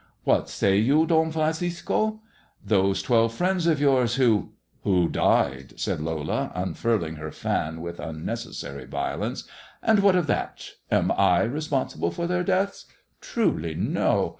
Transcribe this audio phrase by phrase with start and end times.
[0.23, 2.21] "What say you, Don Francisco
[2.73, 8.55] ]""Those twelve friends of yours who ""Who died," said Lola, unfurling her fan with unneces
[8.55, 9.43] sary violence:"
[9.83, 10.71] and what of that?
[10.89, 12.87] Am I responsible for their deaths]
[13.21, 14.29] Truly no.